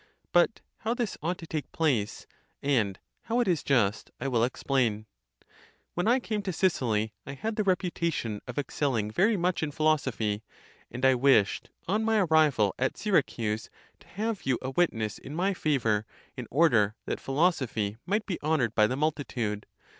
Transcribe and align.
But 0.31 0.61
how 0.79 0.95
this 0.95 1.15
ought 1.21 1.37
to 1.37 1.45
take 1.45 1.71
place, 1.71 2.25
and 2.63 2.97
how 3.25 3.39
it 3.39 3.47
is 3.47 3.61
just, 3.61 4.09
I 4.19 4.27
will 4.29 4.43
explain. 4.43 5.05
When 5.93 6.07
I 6.07 6.19
came 6.19 6.41
to 6.41 6.51
Sicily, 6.51 7.13
I 7.27 7.33
had 7.33 7.55
the 7.55 7.63
reputation 7.63 8.41
of 8.47 8.57
excelling 8.57 9.11
very 9.11 9.37
much 9.37 9.61
in 9.61 9.69
philosophy; 9.69 10.41
and 10.89 11.05
I 11.05 11.13
wished 11.13 11.69
on 11.87 12.03
my 12.03 12.17
arrival 12.21 12.73
at 12.79 12.97
Sy 12.97 13.11
racuse 13.11 13.69
to 13.99 14.07
have 14.07 14.41
you 14.47 14.57
a 14.63 14.71
witness 14.71 15.19
in 15.19 15.35
my 15.35 15.53
favour, 15.53 16.07
in 16.35 16.47
order! 16.49 16.95
that 17.05 17.19
phi 17.19 17.33
losophy 17.33 17.97
might 18.07 18.25
be 18.25 18.41
honoured 18.41 18.73
by 18.73 18.87
the 18.87 18.97
multitude. 18.97 19.67